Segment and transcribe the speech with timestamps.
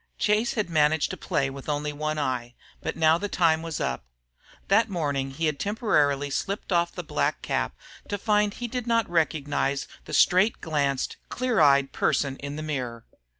[0.17, 4.03] Chase had managed to play with only one eye, but now the time was up.
[4.67, 7.75] That morning he had temporarily slipped off the black cap
[8.09, 13.05] to find he did not recognize the straight glanced, clear eyed person in the mirror.